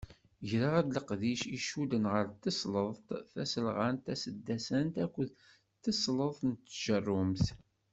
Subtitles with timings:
[0.49, 5.29] Greɣ-d kra leqdic i icudden ɣer tesleḍt tasnalɣant taseddasant akked
[5.83, 7.45] tesleḍt n tjerrumt.